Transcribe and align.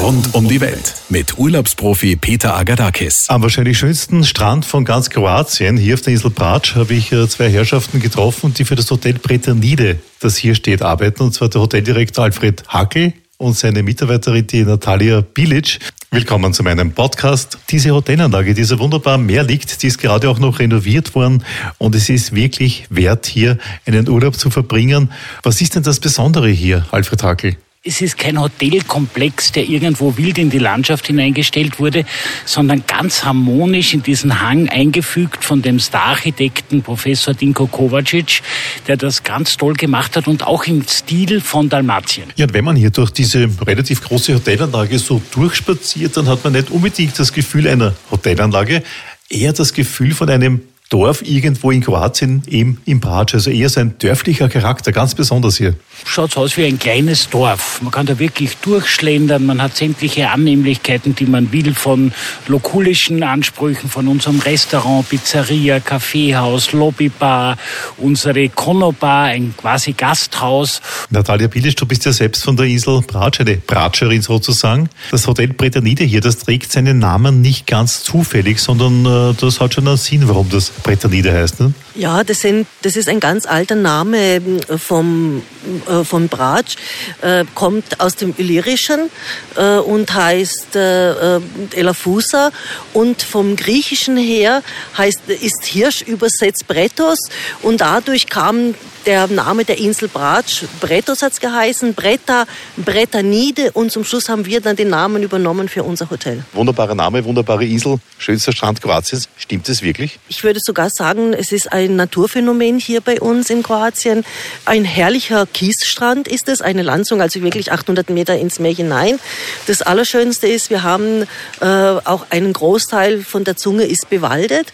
Rund 0.00 0.34
um 0.34 0.48
die 0.48 0.62
Welt 0.62 0.94
mit 1.10 1.36
Urlaubsprofi 1.36 2.16
Peter 2.16 2.56
Agadakis. 2.56 3.28
Am 3.28 3.42
wahrscheinlich 3.42 3.76
schönsten 3.76 4.24
Strand 4.24 4.64
von 4.64 4.86
ganz 4.86 5.10
Kroatien, 5.10 5.76
hier 5.76 5.92
auf 5.92 6.00
der 6.00 6.14
Insel 6.14 6.30
Brač, 6.30 6.74
habe 6.74 6.94
ich 6.94 7.12
äh, 7.12 7.28
zwei 7.28 7.50
Herrschaften 7.50 8.00
getroffen, 8.00 8.54
die 8.54 8.64
für 8.64 8.76
das 8.76 8.90
Hotel 8.90 9.14
Bretanide, 9.14 9.98
das 10.20 10.38
hier 10.38 10.54
steht, 10.54 10.80
arbeiten. 10.80 11.22
Und 11.22 11.34
zwar 11.34 11.50
der 11.50 11.60
Hoteldirektor 11.60 12.24
Alfred 12.24 12.66
Hackel 12.68 13.12
und 13.36 13.58
seine 13.58 13.82
Mitarbeiterin, 13.82 14.46
die 14.46 14.64
Natalia 14.64 15.20
Bilic. 15.20 15.80
Willkommen 16.10 16.54
zu 16.54 16.62
meinem 16.62 16.92
Podcast. 16.92 17.58
Diese 17.68 17.90
Hotelanlage, 17.90 18.54
die 18.54 18.64
so 18.64 18.78
wunderbar 18.78 19.14
am 19.16 19.26
Meer 19.26 19.42
liegt, 19.42 19.82
die 19.82 19.88
ist 19.88 19.98
gerade 19.98 20.30
auch 20.30 20.38
noch 20.38 20.60
renoviert 20.60 21.14
worden 21.14 21.44
und 21.76 21.94
es 21.94 22.08
ist 22.08 22.34
wirklich 22.34 22.86
wert, 22.88 23.26
hier 23.26 23.58
einen 23.84 24.08
Urlaub 24.08 24.34
zu 24.36 24.48
verbringen. 24.48 25.12
Was 25.42 25.60
ist 25.60 25.74
denn 25.74 25.82
das 25.82 26.00
Besondere 26.00 26.48
hier, 26.48 26.86
Alfred 26.90 27.22
Hackel? 27.22 27.56
Es 27.82 28.02
ist 28.02 28.18
kein 28.18 28.38
Hotelkomplex, 28.38 29.52
der 29.52 29.66
irgendwo 29.66 30.18
wild 30.18 30.36
in 30.36 30.50
die 30.50 30.58
Landschaft 30.58 31.06
hineingestellt 31.06 31.78
wurde, 31.78 32.04
sondern 32.44 32.84
ganz 32.86 33.24
harmonisch 33.24 33.94
in 33.94 34.02
diesen 34.02 34.42
Hang 34.42 34.68
eingefügt 34.68 35.42
von 35.42 35.62
dem 35.62 35.78
Stararchitekten 35.78 36.82
Professor 36.82 37.32
Dinko 37.32 37.66
Kovacic, 37.68 38.42
der 38.86 38.98
das 38.98 39.22
ganz 39.22 39.56
toll 39.56 39.72
gemacht 39.72 40.14
hat 40.18 40.28
und 40.28 40.46
auch 40.46 40.64
im 40.64 40.86
Stil 40.86 41.40
von 41.40 41.70
Dalmatien. 41.70 42.26
Ja, 42.36 42.44
und 42.44 42.52
wenn 42.52 42.66
man 42.66 42.76
hier 42.76 42.90
durch 42.90 43.12
diese 43.12 43.48
relativ 43.66 44.02
große 44.02 44.34
Hotelanlage 44.34 44.98
so 44.98 45.22
durchspaziert, 45.32 46.14
dann 46.18 46.28
hat 46.28 46.44
man 46.44 46.52
nicht 46.52 46.70
unbedingt 46.70 47.18
das 47.18 47.32
Gefühl 47.32 47.66
einer 47.66 47.94
Hotelanlage, 48.10 48.82
eher 49.30 49.54
das 49.54 49.72
Gefühl 49.72 50.12
von 50.12 50.28
einem 50.28 50.60
Dorf 50.90 51.22
irgendwo 51.22 51.70
in 51.70 51.82
Kroatien, 51.82 52.42
eben 52.48 52.78
im 52.84 52.98
Brač. 52.98 53.32
Also 53.32 53.50
eher 53.50 53.68
so 53.68 53.78
ein 53.78 53.96
dörflicher 53.98 54.48
Charakter, 54.48 54.90
ganz 54.90 55.14
besonders 55.14 55.56
hier. 55.56 55.74
Schaut 56.04 56.36
aus 56.36 56.56
wie 56.56 56.64
ein 56.64 56.80
kleines 56.80 57.30
Dorf. 57.30 57.80
Man 57.80 57.92
kann 57.92 58.06
da 58.06 58.18
wirklich 58.18 58.56
durchschlendern. 58.56 59.46
Man 59.46 59.62
hat 59.62 59.76
sämtliche 59.76 60.30
Annehmlichkeiten, 60.30 61.14
die 61.14 61.26
man 61.26 61.52
will, 61.52 61.74
von 61.74 62.12
lokulischen 62.48 63.22
Ansprüchen, 63.22 63.88
von 63.88 64.08
unserem 64.08 64.40
Restaurant, 64.40 65.08
Pizzeria, 65.08 65.78
Kaffeehaus, 65.78 66.72
Lobbybar, 66.72 67.56
unsere 67.96 68.48
Konobar, 68.48 69.26
ein 69.26 69.54
quasi 69.56 69.92
Gasthaus. 69.92 70.82
Natalia 71.10 71.46
Bilic, 71.46 71.76
du 71.76 71.86
bist 71.86 72.04
ja 72.04 72.12
selbst 72.12 72.42
von 72.42 72.56
der 72.56 72.66
Insel 72.66 73.00
Brač, 73.02 73.40
eine 73.40 73.58
Bratscherin 73.58 74.22
sozusagen. 74.22 74.88
Das 75.12 75.24
Hotel 75.28 75.48
Bretanide 75.48 76.02
hier, 76.02 76.20
das 76.20 76.38
trägt 76.38 76.72
seinen 76.72 76.98
Namen 76.98 77.40
nicht 77.40 77.68
ganz 77.68 78.02
zufällig, 78.02 78.58
sondern 78.58 79.06
äh, 79.30 79.34
das 79.40 79.60
hat 79.60 79.74
schon 79.74 79.86
einen 79.86 79.96
Sinn, 79.96 80.26
warum 80.26 80.48
das 80.48 80.72
Bretanide 80.82 81.32
heißt. 81.32 81.60
Ne? 81.60 81.72
Ja, 81.94 82.24
das, 82.24 82.40
sind, 82.40 82.66
das 82.82 82.96
ist 82.96 83.08
ein 83.08 83.20
ganz 83.20 83.46
alter 83.46 83.74
Name 83.74 84.36
ähm, 84.36 84.60
vom, 84.78 85.42
äh, 85.88 86.04
von 86.04 86.28
Bratsch, 86.28 86.76
äh, 87.20 87.44
kommt 87.54 88.00
aus 88.00 88.16
dem 88.16 88.34
Illyrischen 88.36 89.10
äh, 89.56 89.76
und 89.78 90.12
heißt 90.12 90.76
äh, 90.76 91.36
äh, 91.36 91.40
Elafusa 91.74 92.50
und 92.94 93.22
vom 93.22 93.56
Griechischen 93.56 94.16
her 94.16 94.62
heißt, 94.96 95.28
ist 95.28 95.64
Hirsch 95.64 96.02
übersetzt 96.02 96.66
Bretos 96.68 97.18
und 97.62 97.80
dadurch 97.80 98.26
kam 98.26 98.74
der 99.06 99.26
Name 99.28 99.64
der 99.64 99.78
Insel 99.78 100.08
Bratsch, 100.08 100.64
Bretos 100.80 101.22
hat's 101.22 101.40
geheißen, 101.40 101.94
Bretta, 101.94 102.44
Brettanide 102.76 103.72
und 103.72 103.90
zum 103.90 104.04
Schluss 104.04 104.28
haben 104.28 104.44
wir 104.46 104.60
dann 104.60 104.76
den 104.76 104.90
Namen 104.90 105.22
übernommen 105.22 105.68
für 105.68 105.82
unser 105.82 106.10
Hotel. 106.10 106.44
Wunderbarer 106.52 106.94
Name, 106.94 107.24
wunderbare 107.24 107.64
Insel, 107.64 107.98
schönster 108.18 108.52
Strand 108.52 108.80
Kroatiens. 108.80 109.28
Stimmt 109.36 109.68
es 109.68 109.82
wirklich? 109.82 110.18
Ich 110.28 110.44
würde 110.44 110.60
sogar 110.70 110.88
sagen, 110.88 111.32
es 111.32 111.50
ist 111.50 111.72
ein 111.72 111.96
Naturphänomen 111.96 112.78
hier 112.78 113.00
bei 113.00 113.20
uns 113.20 113.50
in 113.50 113.64
Kroatien. 113.64 114.24
Ein 114.66 114.84
herrlicher 114.84 115.44
Kiesstrand 115.46 116.28
ist 116.28 116.48
es, 116.48 116.62
eine 116.62 116.82
Landzunge, 116.82 117.24
also 117.24 117.42
wirklich 117.42 117.72
800 117.72 118.08
Meter 118.08 118.38
ins 118.38 118.60
Meer 118.60 118.72
hinein. 118.72 119.18
Das 119.66 119.82
Allerschönste 119.82 120.46
ist, 120.46 120.70
wir 120.70 120.84
haben 120.84 121.26
äh, 121.60 121.66
auch 121.66 122.26
einen 122.30 122.52
Großteil 122.52 123.24
von 123.24 123.42
der 123.42 123.56
Zunge 123.56 123.82
ist 123.82 124.10
bewaldet. 124.10 124.72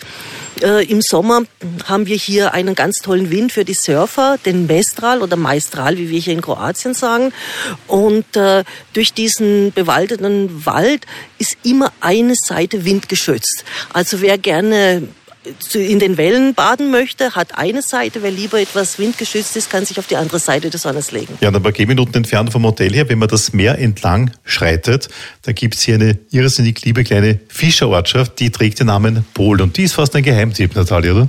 Äh, 0.60 0.84
Im 0.84 1.00
Sommer 1.00 1.44
haben 1.86 2.06
wir 2.06 2.16
hier 2.16 2.52
einen 2.52 2.74
ganz 2.74 2.98
tollen 2.98 3.30
Wind 3.30 3.52
für 3.52 3.64
die 3.64 3.72
Surfer, 3.72 4.36
den 4.44 4.66
Mestral 4.66 5.22
oder 5.22 5.36
Maestral, 5.36 5.96
wie 5.96 6.10
wir 6.10 6.18
hier 6.18 6.34
in 6.34 6.42
Kroatien 6.42 6.92
sagen. 6.92 7.32
Und 7.86 8.36
äh, 8.36 8.64
durch 8.92 9.14
diesen 9.14 9.72
bewaldeten 9.72 10.66
Wald 10.66 11.06
ist 11.38 11.56
immer 11.62 11.90
eine 12.02 12.34
Seite 12.34 12.84
windgeschützt. 12.84 13.64
Also 13.94 14.20
wer 14.20 14.36
gerne 14.36 15.08
in 15.74 15.98
den 15.98 16.16
Wellen 16.16 16.54
baden 16.54 16.90
möchte, 16.90 17.34
hat 17.34 17.58
eine 17.58 17.82
Seite. 17.82 18.22
Wer 18.22 18.30
lieber 18.30 18.60
etwas 18.60 18.98
windgeschützt 18.98 19.56
ist, 19.56 19.70
kann 19.70 19.84
sich 19.84 19.98
auf 19.98 20.06
die 20.06 20.16
andere 20.16 20.38
Seite 20.38 20.70
des 20.70 20.82
Sonnens 20.82 21.12
legen. 21.12 21.38
Ja, 21.40 21.48
und 21.48 21.56
ein 21.56 21.62
paar 21.62 21.72
Gehminuten 21.72 22.14
entfernt 22.14 22.52
vom 22.52 22.64
Hotel 22.64 22.92
her, 22.92 23.08
wenn 23.08 23.18
man 23.18 23.28
das 23.28 23.52
Meer 23.52 23.78
entlang 23.78 24.30
schreitet, 24.44 25.08
da 25.42 25.52
gibt 25.52 25.74
es 25.74 25.82
hier 25.82 25.96
eine 25.96 26.18
irrsinnig 26.30 26.84
liebe 26.84 27.04
kleine 27.04 27.40
Fischerortschaft, 27.48 28.38
die 28.40 28.50
trägt 28.50 28.80
den 28.80 28.88
Namen 28.88 29.24
Pol. 29.34 29.60
Und 29.60 29.76
die 29.76 29.84
ist 29.84 29.94
fast 29.94 30.14
ein 30.16 30.22
Geheimtipp, 30.22 30.74
Natalia, 30.74 31.12
oder? 31.12 31.28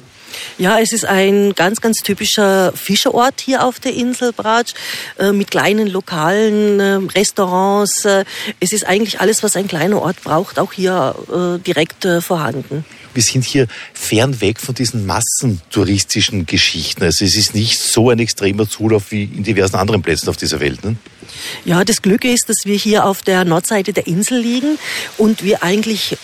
Ja, 0.58 0.80
es 0.80 0.94
ist 0.94 1.06
ein 1.06 1.54
ganz, 1.56 1.82
ganz 1.82 2.00
typischer 2.00 2.72
Fischerort 2.74 3.42
hier 3.42 3.64
auf 3.64 3.80
der 3.80 3.94
Insel 3.94 4.34
Bratsch 4.34 4.74
äh, 5.20 5.32
mit 5.32 5.52
kleinen 5.52 5.88
lokalen 5.88 6.80
äh, 6.80 7.00
Restaurants. 7.18 8.06
Äh, 8.06 8.26
es 8.60 8.74
ist 8.74 8.86
eigentlich 8.86 9.20
alles, 9.20 9.44
was 9.44 9.56
ein 9.56 9.68
kleiner 9.68 10.02
Ort 10.02 10.24
braucht, 10.24 10.60
auch 10.60 10.74
hier 10.74 11.16
äh, 11.32 11.60
direkt 11.64 12.06
äh, 12.06 12.22
vorhanden 12.22 12.86
wir 13.18 13.24
sind 13.24 13.46
hier 13.46 13.66
fernweg 13.96 14.60
von 14.60 14.76
diesen 14.76 15.08
massentouristischen 15.08 16.46
Geschichten. 16.46 17.04
Also 17.04 17.26
es 17.26 17.36
ist 17.36 17.56
nicht 17.56 17.80
so 17.80 18.12
ein 18.12 18.20
extremer 18.20 18.70
Zulauf 18.70 19.12
wie 19.12 19.24
in 19.24 19.44
diversen 19.44 19.76
anderen 19.76 20.04
Plätzen 20.04 20.30
auf 20.30 20.38
dieser 20.38 20.60
Welt. 20.60 20.86
Ne? 20.86 20.98
Ja, 21.66 21.84
das 21.84 22.04
Glück 22.04 22.24
ist, 22.24 22.48
dass 22.48 22.58
wir 22.66 22.78
hier 22.78 23.06
auf 23.06 23.24
der 23.24 23.44
Nordseite 23.44 23.92
der 23.92 24.06
Insel 24.06 24.40
liegen 24.40 24.78
und 25.18 25.44
wir 25.44 25.64
eigentlich 25.64 26.16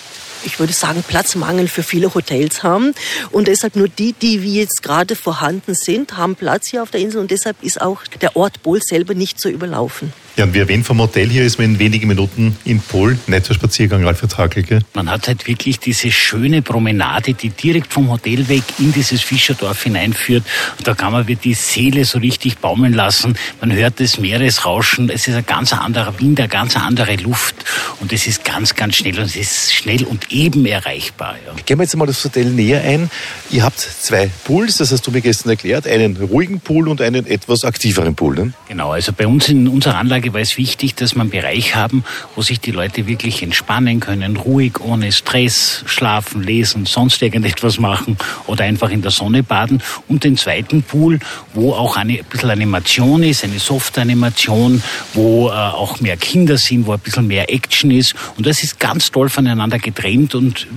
ich 0.46 0.60
würde 0.60 0.74
sagen, 0.74 1.04
Platzmangel 1.08 1.68
für 1.68 1.84
viele 1.84 2.14
Hotels 2.14 2.64
haben. 2.64 2.94
Und 3.32 3.48
deshalb 3.48 3.76
nur 3.76 3.88
die, 3.88 4.14
die 4.14 4.42
wie 4.42 4.60
jetzt 4.60 4.84
gerade 4.84 5.16
vorhanden 5.16 5.76
sind, 5.76 6.18
haben 6.18 6.36
Platz 6.36 6.68
hier 6.68 6.84
auf 6.84 6.92
der 6.92 7.02
Insel. 7.02 7.22
Und 7.22 7.32
deshalb 7.32 7.62
ist 7.64 7.82
auch 7.82 8.04
der 8.22 8.36
Ort 8.36 8.64
Bol 8.64 8.82
selber 8.82 9.14
nicht 9.14 9.40
so 9.40 9.50
überlaufen. 9.50 10.14
Ja, 10.36 10.46
und 10.46 10.56
wie 10.56 10.60
erwähnt 10.60 10.84
vom 10.84 11.00
Hotel 11.00 11.30
hier 11.30 11.44
ist 11.44 11.60
man 11.60 11.74
in 11.74 11.80
wenigen 11.80 12.08
Minuten 12.08 12.58
in 12.66 12.80
Pol. 12.80 13.20
Netter 13.28 13.54
Spaziergang, 13.54 14.08
Alfred 14.08 14.36
Hakelke. 14.36 14.80
Man 14.96 15.08
hat 15.08 15.28
halt 15.28 15.48
wirklich 15.48 15.78
diese 15.78 16.10
schöne 16.10 16.64
Promenade, 16.64 17.36
die 17.36 17.50
direkt 17.50 17.94
vom 17.94 18.10
Hotel 18.10 18.48
weg 18.50 18.64
in 18.80 18.92
dieses 18.92 19.22
Fischerdorf 19.22 19.84
hineinführt. 19.84 20.44
Und 20.80 20.88
da 20.88 20.96
kann 20.96 21.12
man 21.12 21.24
die 21.28 21.54
Seele 21.54 22.04
so 22.06 22.18
richtig 22.18 22.58
baumeln 22.58 22.94
lassen. 22.94 23.38
Man 23.62 23.72
hört 23.74 24.00
das 24.00 24.18
Meeresrauschen. 24.18 25.12
Es 25.12 25.28
ist 25.28 25.36
ein 25.36 25.46
ganz 25.46 25.72
anderer 25.72 26.20
Wind, 26.20 26.40
eine 26.40 26.50
ganz 26.50 26.76
andere 26.78 27.16
Luft. 27.18 27.54
Und 28.00 28.12
es 28.12 28.26
ist 28.26 28.44
ganz, 28.44 28.74
ganz 28.74 28.96
schnell. 28.96 29.20
Und 29.20 29.26
es 29.26 29.36
ist 29.36 29.72
schnell 29.72 30.04
und 30.04 30.32
eben 30.32 30.66
erreichbar. 30.66 31.36
Ja. 31.46 31.54
Gehen 31.64 31.78
wir 31.78 31.84
jetzt 31.84 31.96
mal 31.96 32.08
das 32.08 32.24
Hotel 32.24 32.46
näher 32.46 32.82
ein. 32.82 33.12
Ihr 33.52 33.64
habt 33.64 33.80
zwei 33.80 34.32
Pools, 34.46 34.78
das 34.78 34.92
hast 34.92 35.06
du 35.06 35.12
mir 35.12 35.22
gestern 35.22 35.52
erklärt. 35.52 35.86
Einen 35.86 36.18
ruhigen 36.18 36.60
Pool 36.60 36.88
und 36.88 37.02
einen 37.02 37.28
etwas 37.28 37.66
aktiveren 37.66 38.16
Pool. 38.16 38.34
Ne? 38.34 38.54
Genau, 38.68 38.94
also 38.94 39.14
bei 39.14 39.28
uns 39.28 39.48
in 39.48 39.68
unserer 39.68 39.98
Anlage 39.98 40.23
war 40.32 40.42
es 40.42 40.58
wichtig, 40.58 40.96
dass 40.96 41.16
wir 41.16 41.22
einen 41.22 41.32
Bereich 41.32 41.76
haben, 41.76 42.06
wo 42.36 42.44
sich 42.44 42.60
die 42.60 42.72
Leute 42.72 43.08
wirklich 43.08 43.42
entspannen 43.42 44.00
können, 44.00 44.38
ruhig, 44.38 44.80
ohne 44.80 45.12
Stress, 45.12 45.84
schlafen, 45.88 46.44
lesen, 46.44 46.86
sonst 46.86 47.22
irgendetwas 47.22 47.80
machen 47.80 48.18
oder 48.48 48.64
einfach 48.64 48.92
in 48.92 49.02
der 49.02 49.12
Sonne 49.12 49.42
baden. 49.42 49.82
Und 50.08 50.24
den 50.24 50.38
zweiten 50.38 50.84
Pool, 50.84 51.20
wo 51.54 51.74
auch 51.74 51.98
eine, 51.98 52.20
ein 52.20 52.26
bisschen 52.30 52.52
Animation 52.52 53.24
ist, 53.24 53.44
eine 53.44 53.60
Soft-Animation, 53.60 54.82
wo 55.14 55.50
äh, 55.50 55.54
auch 55.54 56.00
mehr 56.00 56.16
Kinder 56.18 56.58
sind, 56.58 56.86
wo 56.86 56.94
ein 56.94 57.00
bisschen 57.00 57.28
mehr 57.28 57.52
Action 57.52 57.92
ist. 57.92 58.14
Und 58.38 58.46
das 58.46 58.64
ist 58.64 58.80
ganz 58.80 59.12
toll 59.12 59.30
voneinander 59.30 59.80
getrennt 59.80 60.36
und 60.36 60.68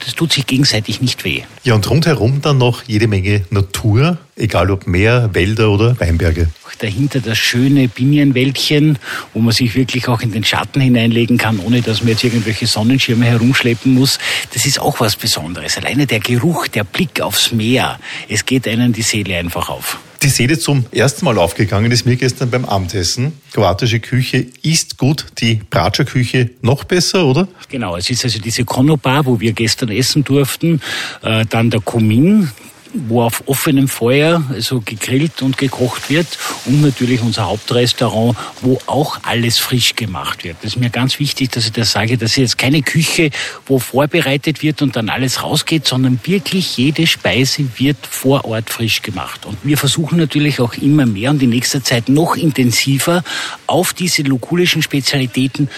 das 0.00 0.14
tut 0.14 0.32
sich 0.32 0.46
gegenseitig 0.46 1.00
nicht 1.00 1.24
weh. 1.24 1.42
Ja, 1.62 1.74
und 1.74 1.88
rundherum 1.88 2.40
dann 2.40 2.58
noch 2.58 2.82
jede 2.84 3.06
Menge 3.06 3.44
Natur, 3.50 4.18
egal 4.40 4.70
ob 4.70 4.86
Meer, 4.86 5.30
Wälder 5.32 5.70
oder 5.70 5.98
Weinberge. 6.00 6.48
Dahinter 6.78 7.20
das 7.20 7.36
schöne 7.36 7.88
Binienwäldchen, 7.88 8.98
wo 9.34 9.40
man 9.40 9.52
sich 9.52 9.74
wirklich 9.74 10.08
auch 10.08 10.22
in 10.22 10.32
den 10.32 10.44
Schatten 10.44 10.80
hineinlegen 10.80 11.36
kann, 11.36 11.58
ohne 11.58 11.82
dass 11.82 12.00
man 12.00 12.10
jetzt 12.10 12.24
irgendwelche 12.24 12.66
Sonnenschirme 12.66 13.26
herumschleppen 13.26 13.92
muss. 13.92 14.18
Das 14.54 14.64
ist 14.64 14.80
auch 14.80 14.98
was 15.00 15.16
Besonderes. 15.16 15.76
Alleine 15.76 16.06
der 16.06 16.20
Geruch, 16.20 16.68
der 16.68 16.84
Blick 16.84 17.20
aufs 17.20 17.52
Meer, 17.52 17.98
es 18.28 18.46
geht 18.46 18.66
einem 18.66 18.94
die 18.94 19.02
Seele 19.02 19.36
einfach 19.36 19.68
auf 19.68 19.98
die 20.22 20.28
Seele 20.28 20.58
zum 20.58 20.84
ersten 20.92 21.24
Mal 21.24 21.38
aufgegangen 21.38 21.90
ist 21.90 22.04
mir 22.04 22.16
gestern 22.16 22.50
beim 22.50 22.64
Abendessen. 22.64 23.32
Kroatische 23.52 24.00
Küche 24.00 24.46
ist 24.62 24.98
gut, 24.98 25.24
die 25.40 25.60
Bratscher 25.70 26.04
Küche 26.04 26.50
noch 26.60 26.84
besser, 26.84 27.24
oder? 27.24 27.48
Genau, 27.70 27.96
es 27.96 28.10
ist 28.10 28.24
also 28.24 28.38
diese 28.38 28.64
Konobar, 28.64 29.24
wo 29.24 29.40
wir 29.40 29.52
gestern 29.52 29.88
essen 29.88 30.22
durften, 30.22 30.82
äh, 31.22 31.46
dann 31.48 31.70
der 31.70 31.80
Kumin, 31.80 32.50
wo 32.92 33.22
auf 33.22 33.42
offenem 33.46 33.88
Feuer 33.88 34.42
also 34.50 34.80
gegrillt 34.80 35.42
und 35.42 35.58
gekocht 35.58 36.10
wird 36.10 36.26
und 36.64 36.82
natürlich 36.82 37.20
unser 37.22 37.46
Hauptrestaurant, 37.46 38.36
wo 38.60 38.80
auch 38.86 39.18
alles 39.22 39.58
frisch 39.58 39.94
gemacht 39.96 40.44
wird. 40.44 40.56
Das 40.62 40.72
ist 40.72 40.80
mir 40.80 40.90
ganz 40.90 41.18
wichtig, 41.18 41.50
dass 41.50 41.66
ich 41.66 41.72
das 41.72 41.92
sage. 41.92 42.18
Das 42.18 42.32
ist 42.32 42.36
jetzt 42.36 42.58
keine 42.58 42.82
Küche, 42.82 43.30
wo 43.66 43.78
vorbereitet 43.78 44.62
wird 44.62 44.82
und 44.82 44.96
dann 44.96 45.08
alles 45.08 45.42
rausgeht, 45.42 45.86
sondern 45.86 46.20
wirklich 46.24 46.76
jede 46.76 47.06
Speise 47.06 47.64
wird 47.76 47.98
vor 48.08 48.44
Ort 48.44 48.70
frisch 48.70 49.02
gemacht. 49.02 49.46
Und 49.46 49.58
wir 49.62 49.78
versuchen 49.78 50.18
natürlich 50.18 50.60
auch 50.60 50.74
immer 50.74 51.06
mehr 51.06 51.30
und 51.30 51.42
in 51.42 51.50
nächster 51.50 51.82
Zeit 51.82 52.08
noch 52.08 52.36
intensiver 52.36 53.22
auf 53.66 53.92
diese 53.92 54.22
lokulischen 54.22 54.82
Spezialitäten 54.82 55.68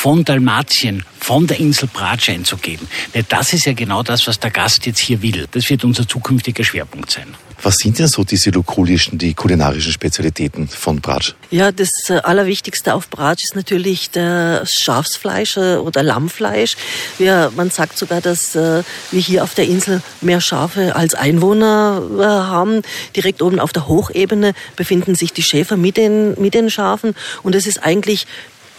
von 0.00 0.24
Dalmatien, 0.24 1.04
von 1.18 1.46
der 1.46 1.60
Insel 1.60 1.86
Bratsch 1.86 2.30
einzugeben. 2.30 2.88
Denn 3.12 3.26
das 3.28 3.52
ist 3.52 3.66
ja 3.66 3.74
genau 3.74 4.02
das, 4.02 4.26
was 4.26 4.40
der 4.40 4.50
Gast 4.50 4.86
jetzt 4.86 4.98
hier 4.98 5.20
will. 5.20 5.46
Das 5.50 5.68
wird 5.68 5.84
unser 5.84 6.08
zukünftiger 6.08 6.64
Schwerpunkt 6.64 7.10
sein. 7.10 7.34
Was 7.62 7.76
sind 7.76 7.98
denn 7.98 8.06
so 8.06 8.24
diese 8.24 8.48
lokulischen, 8.48 9.18
die 9.18 9.34
kulinarischen 9.34 9.92
Spezialitäten 9.92 10.68
von 10.68 11.02
Bratsch? 11.02 11.34
Ja, 11.50 11.70
das 11.70 11.90
äh, 12.08 12.14
Allerwichtigste 12.14 12.94
auf 12.94 13.10
Bratsch 13.10 13.44
ist 13.44 13.54
natürlich 13.54 14.10
das 14.10 14.72
Schafsfleisch 14.72 15.58
äh, 15.58 15.76
oder 15.76 16.02
Lammfleisch. 16.02 16.78
Wir, 17.18 17.52
man 17.54 17.68
sagt 17.68 17.98
sogar, 17.98 18.22
dass 18.22 18.56
äh, 18.56 18.82
wir 19.10 19.20
hier 19.20 19.44
auf 19.44 19.52
der 19.52 19.66
Insel 19.66 20.00
mehr 20.22 20.40
Schafe 20.40 20.96
als 20.96 21.12
Einwohner 21.12 22.02
haben. 22.48 22.80
Direkt 23.14 23.42
oben 23.42 23.60
auf 23.60 23.74
der 23.74 23.86
Hochebene 23.86 24.54
befinden 24.76 25.14
sich 25.14 25.34
die 25.34 25.42
Schäfer 25.42 25.76
mit 25.76 25.98
den, 25.98 26.40
mit 26.40 26.54
den 26.54 26.70
Schafen. 26.70 27.14
Und 27.42 27.54
es 27.54 27.66
ist 27.66 27.82
eigentlich 27.82 28.26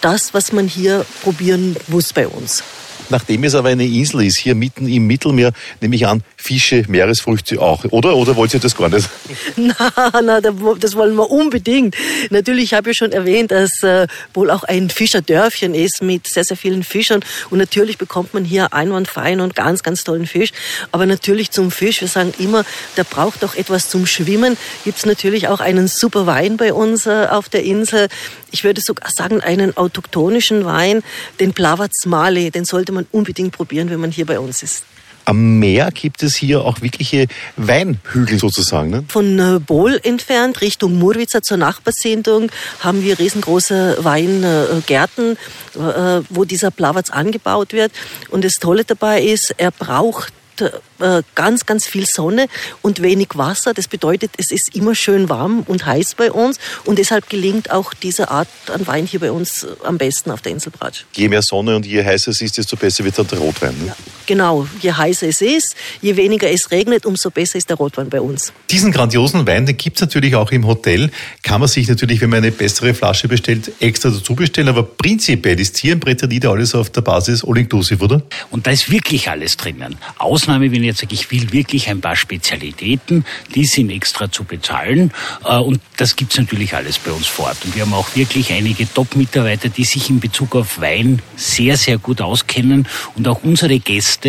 das, 0.01 0.33
was 0.33 0.51
man 0.51 0.67
hier 0.67 1.05
probieren 1.23 1.75
muss 1.87 2.13
bei 2.13 2.27
uns. 2.27 2.63
Nachdem 3.11 3.43
es 3.43 3.55
aber 3.55 3.69
eine 3.69 3.85
Insel 3.85 4.23
ist, 4.23 4.37
hier 4.37 4.55
mitten 4.55 4.87
im 4.87 5.05
Mittelmeer, 5.05 5.51
nehme 5.81 5.95
ich 5.97 6.07
an, 6.07 6.23
Fische, 6.37 6.85
Meeresfrüchte 6.87 7.59
auch, 7.59 7.83
oder? 7.89 8.15
Oder 8.15 8.37
wollt 8.37 8.53
ihr 8.53 8.61
das 8.61 8.75
gar 8.75 8.87
nicht? 8.87 9.09
Na, 9.57 9.91
na, 10.21 10.39
das 10.39 10.95
wollen 10.95 11.15
wir 11.15 11.29
unbedingt. 11.29 11.95
Natürlich 12.29 12.73
habe 12.73 12.91
ich 12.91 12.97
schon 12.97 13.11
erwähnt, 13.11 13.51
dass 13.51 13.83
äh, 13.83 14.07
wohl 14.33 14.49
auch 14.49 14.63
ein 14.63 14.89
Fischerdörfchen 14.89 15.75
ist 15.75 16.01
mit 16.01 16.25
sehr, 16.25 16.45
sehr 16.45 16.55
vielen 16.55 16.83
Fischern. 16.83 17.19
Und 17.49 17.59
natürlich 17.59 17.97
bekommt 17.97 18.33
man 18.33 18.45
hier 18.45 18.73
einwandfreien 18.73 19.41
und 19.41 19.55
ganz, 19.55 19.83
ganz 19.83 20.05
tollen 20.05 20.25
Fisch. 20.25 20.51
Aber 20.93 21.05
natürlich 21.05 21.51
zum 21.51 21.69
Fisch, 21.69 21.99
wir 21.99 22.07
sagen 22.07 22.33
immer, 22.39 22.63
der 22.95 23.03
braucht 23.03 23.43
doch 23.43 23.55
etwas 23.55 23.89
zum 23.89 24.05
Schwimmen. 24.05 24.57
Gibt 24.85 24.99
es 24.99 25.05
natürlich 25.05 25.49
auch 25.49 25.59
einen 25.59 25.89
super 25.89 26.27
Wein 26.27 26.55
bei 26.55 26.73
uns 26.73 27.05
äh, 27.07 27.27
auf 27.29 27.49
der 27.49 27.63
Insel. 27.63 28.07
Ich 28.51 28.63
würde 28.63 28.81
sogar 28.81 29.09
sagen, 29.11 29.41
einen 29.41 29.75
autochtonischen 29.77 30.65
Wein, 30.65 31.03
den 31.39 31.53
Plavac 31.53 31.91
Male, 32.05 32.51
den 32.51 32.65
sollte 32.65 32.91
man 32.91 33.07
unbedingt 33.11 33.53
probieren, 33.53 33.89
wenn 33.89 33.99
man 33.99 34.11
hier 34.11 34.25
bei 34.25 34.39
uns 34.39 34.63
ist. 34.63 34.83
Am 35.25 35.59
Meer 35.59 35.91
gibt 35.91 36.23
es 36.23 36.35
hier 36.35 36.65
auch 36.65 36.81
wirkliche 36.81 37.27
Weinhügel 37.55 38.39
sozusagen. 38.39 38.89
Ne? 38.89 39.03
Von 39.07 39.37
äh, 39.39 39.59
Bol 39.59 39.99
entfernt 40.03 40.61
Richtung 40.61 40.97
Murwitzer 40.97 41.43
zur 41.43 41.57
Nachbarsendung 41.57 42.51
haben 42.79 43.03
wir 43.03 43.19
riesengroße 43.19 43.97
Weingärten, 43.99 45.37
äh, 45.75 46.21
wo 46.29 46.43
dieser 46.45 46.71
Plawatz 46.71 47.11
angebaut 47.11 47.73
wird. 47.73 47.91
Und 48.29 48.43
das 48.43 48.55
Tolle 48.55 48.83
dabei 48.83 49.21
ist, 49.21 49.53
er 49.57 49.71
braucht 49.71 50.33
äh, 50.61 51.23
ganz, 51.35 51.65
ganz 51.65 51.85
viel 51.85 52.05
Sonne 52.05 52.47
und 52.81 53.01
wenig 53.01 53.29
Wasser. 53.35 53.73
Das 53.73 53.87
bedeutet, 53.87 54.31
es 54.37 54.51
ist 54.51 54.75
immer 54.75 54.95
schön 54.95 55.29
warm 55.29 55.63
und 55.67 55.85
heiß 55.85 56.15
bei 56.15 56.31
uns 56.31 56.57
und 56.85 56.99
deshalb 56.99 57.29
gelingt 57.29 57.71
auch 57.71 57.93
diese 57.93 58.29
Art 58.29 58.47
an 58.73 58.85
Wein 58.87 59.05
hier 59.05 59.19
bei 59.19 59.31
uns 59.31 59.63
äh, 59.63 59.67
am 59.83 59.97
besten 59.97 60.31
auf 60.31 60.41
der 60.41 60.51
Insel 60.51 60.71
Bratsch. 60.71 61.05
Je 61.13 61.27
mehr 61.27 61.41
Sonne 61.41 61.75
und 61.75 61.85
je 61.85 62.03
heißer 62.03 62.31
es 62.31 62.41
ist, 62.41 62.57
desto 62.57 62.75
besser 62.75 63.03
wird 63.03 63.17
dann 63.17 63.27
der 63.27 63.39
Rotwein. 63.39 63.77
Ne? 63.79 63.87
Ja, 63.87 63.95
genau, 64.31 64.65
je 64.81 64.93
heißer 64.93 65.27
es 65.27 65.41
ist, 65.41 65.75
je 66.01 66.15
weniger 66.15 66.49
es 66.49 66.71
regnet, 66.71 67.05
umso 67.05 67.29
besser 67.29 67.57
ist 67.57 67.69
der 67.69 67.75
Rotwein 67.75 68.09
bei 68.09 68.21
uns. 68.21 68.53
Diesen 68.69 68.93
grandiosen 68.93 69.45
Wein, 69.45 69.65
den 69.65 69.75
gibt 69.75 69.97
es 69.97 70.01
natürlich 70.01 70.35
auch 70.35 70.51
im 70.51 70.65
Hotel. 70.65 71.11
Kann 71.43 71.59
man 71.59 71.67
sich 71.67 71.89
natürlich, 71.89 72.21
wenn 72.21 72.29
man 72.29 72.37
eine 72.37 72.53
bessere 72.53 72.93
Flasche 72.93 73.27
bestellt, 73.27 73.73
extra 73.81 74.09
dazu 74.09 74.33
bestellen. 74.33 74.69
Aber 74.69 74.83
prinzipiell 74.83 75.59
ist 75.59 75.77
hier 75.77 75.93
im 75.93 75.99
Breternide 75.99 76.49
alles 76.49 76.73
auf 76.73 76.89
der 76.91 77.01
Basis 77.01 77.43
all-inclusive, 77.43 78.01
oder? 78.01 78.21
Und 78.51 78.67
da 78.67 78.71
ist 78.71 78.89
wirklich 78.89 79.29
alles 79.29 79.57
drinnen. 79.57 79.97
Ausnahme, 80.17 80.71
wenn 80.71 80.81
ich 80.81 80.87
jetzt 80.87 81.01
sage, 81.01 81.13
ich 81.13 81.29
will 81.29 81.51
wirklich 81.51 81.89
ein 81.89 81.99
paar 81.99 82.15
Spezialitäten, 82.15 83.25
die 83.53 83.65
sind 83.65 83.89
extra 83.89 84.31
zu 84.31 84.45
bezahlen. 84.45 85.11
Äh, 85.43 85.57
und 85.57 85.81
das 85.97 86.15
gibt 86.15 86.31
es 86.31 86.39
natürlich 86.39 86.73
alles 86.73 86.99
bei 86.99 87.11
uns 87.11 87.27
vor 87.27 87.47
Ort. 87.47 87.57
Und 87.65 87.75
wir 87.75 87.81
haben 87.81 87.93
auch 87.93 88.15
wirklich 88.15 88.53
einige 88.53 88.87
Top-Mitarbeiter, 88.93 89.67
die 89.67 89.83
sich 89.83 90.09
in 90.09 90.21
Bezug 90.21 90.55
auf 90.55 90.79
Wein 90.79 91.21
sehr, 91.35 91.75
sehr 91.75 91.97
gut 91.97 92.21
auskennen 92.21 92.87
und 93.15 93.27
auch 93.27 93.43
unsere 93.43 93.77
Gäste 93.79 94.20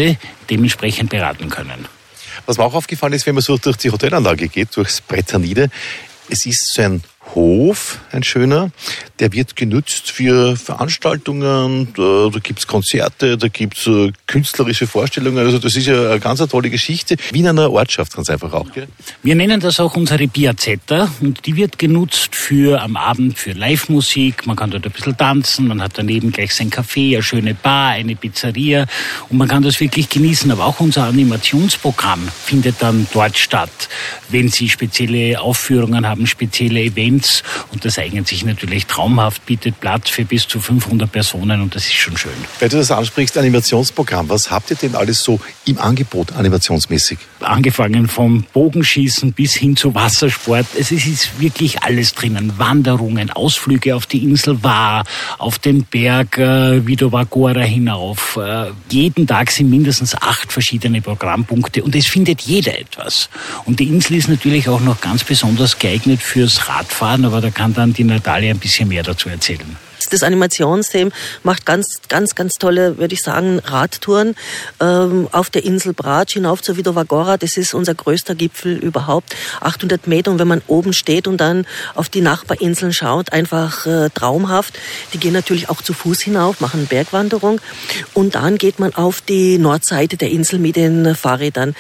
dementsprechend 0.51 1.11
beraten 1.11 1.49
können. 1.49 1.87
Was 2.47 2.59
mir 2.59 2.65
auch 2.65 2.75
aufgefallen 2.75 3.13
ist, 3.13 3.27
wenn 3.27 3.35
man 3.35 3.43
so 3.43 3.57
durch 3.57 3.77
die 3.77 3.91
Hotelanlage 3.91 4.49
geht, 4.49 4.75
durchs 4.77 5.01
Breternide, 5.01 5.71
es 6.29 6.47
ist 6.47 6.73
so 6.73 6.83
ein 6.83 7.03
Hof, 7.35 7.99
ein 8.11 8.23
schöner, 8.23 8.71
der 9.19 9.33
wird 9.33 9.57
genutzt 9.57 10.11
für 10.11 10.57
Veranstaltungen, 10.57 11.89
da, 11.97 12.29
da 12.33 12.39
gibt 12.39 12.59
es 12.59 12.67
Konzerte, 12.67 13.39
da 13.39 13.49
gibt 13.49 13.79
es 13.79 13.87
äh, 13.87 14.13
künstlerische 14.27 14.87
Vorstellungen, 14.87 15.39
also 15.39 15.59
das 15.59 15.77
ist 15.77 15.87
ja 15.87 16.11
eine 16.11 16.21
ganz 16.21 16.41
eine 16.41 16.49
tolle 16.49 16.71
Geschichte, 16.71 17.17
wie 17.31 17.41
in 17.41 17.49
einer 17.49 17.71
Ortschaft 17.71 18.15
ganz 18.15 18.29
einfach 18.29 18.53
auch. 18.53 18.71
Gell? 18.73 18.89
Wir 19.23 19.35
nennen 19.35 19.61
das 19.61 19.81
auch 19.81 19.97
unsere 19.97 20.29
Piazzetta 20.29 21.11
und 21.21 21.47
die 21.47 21.57
wird 21.57 21.79
genutzt 21.79 22.35
für 22.35 22.83
am 22.83 22.97
Abend 22.97 23.39
für 23.39 23.53
Live-Musik, 23.53 24.47
man 24.47 24.57
kann 24.57 24.71
dort 24.71 24.85
ein 24.85 24.93
bisschen 24.93 25.17
tanzen, 25.17 25.69
man 25.69 25.81
hat 25.81 25.93
daneben 25.95 26.33
gleich 26.33 26.55
sein 26.55 26.71
Café, 26.71 27.15
eine 27.15 27.23
schöne 27.23 27.55
Bar, 27.55 27.91
eine 27.93 28.17
Pizzeria 28.17 28.87
und 29.29 29.39
man 29.39 29.49
kann 29.49 29.63
das 29.63 29.81
wirklich 29.81 30.09
genießen, 30.09 30.51
aber 30.51 30.67
auch 30.67 30.81
unser 30.81 31.05
Animationsprogramm 31.05 32.29
findet 32.45 32.77
dann 32.81 33.07
dort 33.13 33.39
statt, 33.39 33.89
wenn 34.29 34.49
Sie 34.49 34.69
spezielle 34.69 35.41
Aufführungen 35.41 36.07
haben, 36.07 36.27
spezielle 36.27 36.81
Events, 36.83 37.22
Events 37.23 37.43
und 37.73 37.85
das 37.85 37.99
eignet 37.99 38.29
sich 38.29 38.45
natürlich 38.45 38.87
traumhaft, 38.87 39.47
bietet 39.47 39.81
Platz 39.81 40.11
für 40.11 40.25
bis 40.25 40.47
zu 40.47 40.61
500 40.61 41.11
Personen 41.11 41.61
und 41.61 41.75
das 41.75 41.85
ist 41.85 41.95
schon 41.95 42.17
schön. 42.17 42.33
Weil 42.61 42.69
du 42.69 42.77
das 42.77 42.91
ansprichst, 42.91 43.37
Animationsprogramm, 43.39 44.29
was 44.29 44.51
habt 44.51 44.71
ihr 44.71 44.77
denn 44.77 44.95
alles 44.95 45.23
so 45.23 45.41
im 45.65 45.79
Angebot 45.79 46.33
animationsmäßig? 46.33 47.19
Angefangen 47.41 48.09
vom 48.09 48.45
Bogenschießen 48.53 49.33
bis 49.33 49.55
hin 49.55 49.77
zu 49.77 49.95
Wassersport, 49.95 50.67
es 50.79 50.91
ist 50.91 51.41
wirklich 51.41 51.83
alles 51.83 52.15
drinnen. 52.15 52.53
Wanderungen, 52.59 53.31
Ausflüge 53.31 53.97
auf 53.97 54.07
die 54.07 54.23
Insel 54.23 54.63
War, 54.63 55.05
auf 55.39 55.59
den 55.59 55.85
Berg 55.85 56.39
äh, 56.39 56.87
Vidovagora 56.87 57.61
hinauf. 57.61 58.37
Äh, 58.37 58.71
jeden 58.91 59.27
Tag 59.27 59.51
sind 59.51 59.71
mindestens 59.71 60.15
acht 60.15 60.53
verschiedene 60.53 61.01
Programmpunkte 61.01 61.83
und 61.83 61.95
es 61.97 62.07
findet 62.07 62.43
jeder 62.43 62.79
etwas. 62.79 63.29
Und 63.65 63.81
die 63.81 63.89
Insel 63.89 64.17
ist 64.17 64.29
natürlich 64.29 64.69
auch 64.69 64.81
noch 64.81 65.01
ganz 65.01 65.25
besonders 65.25 65.79
geeignet 65.79 66.21
fürs 66.21 66.69
Radfahren 66.69 67.12
fahren, 67.13 67.25
aber 67.25 67.41
da 67.41 67.51
kann 67.51 67.75
dann 67.75 67.93
die 67.93 68.05
Natalia 68.05 68.51
ein 68.53 68.59
bisschen 68.59 68.89
mehr 68.89 69.03
dazu 69.03 69.29
erzählen. 69.29 69.77
Das 70.09 70.23
Animationsteam 70.23 71.13
macht 71.43 71.67
ganz, 71.67 72.01
ganz, 72.09 72.35
ganz 72.35 72.55
tolle, 72.55 72.99
würde 72.99 73.15
ich 73.15 73.23
sagen, 73.23 73.61
Radtouren 73.61 74.35
ähm, 74.81 75.29
auf 75.33 75.51
der 75.51 75.65
Insel 75.65 75.93
Bratsch 75.93 76.35
hinauf 76.35 76.63
zur 76.63 76.77
Vidovagora. 76.77 77.37
Das 77.37 77.57
ist 77.57 77.75
unser 77.75 77.95
größter 77.95 78.35
Gipfel 78.35 78.77
überhaupt. 78.77 79.35
800 79.61 80.07
Meter 80.07 80.31
und 80.31 80.39
wenn 80.39 80.49
man 80.49 80.63
oben 80.67 80.93
steht 80.93 81.27
und 81.27 81.39
dann 81.39 81.67
auf 81.95 82.09
die 82.09 82.21
Nachbarinseln 82.21 82.93
schaut, 82.93 83.33
einfach 83.33 83.87
äh, 83.87 84.11
traumhaft. 84.11 84.79
Die 85.13 85.19
gehen 85.19 85.33
natürlich 85.33 85.69
auch 85.69 85.83
zu 85.83 85.93
Fuß 85.93 86.21
hinauf, 86.21 86.61
machen 86.61 86.87
Bergwanderung 86.87 87.61
und 88.15 88.35
dann 88.35 88.59
geht 88.59 88.79
man 88.79 88.95
auf 88.95 89.21
die 89.21 89.59
Nordseite 89.59 90.17
der 90.17 90.31
Insel 90.31 90.59
mit 90.59 90.77
den 90.77 91.15
Fahrrädern. 91.15 91.75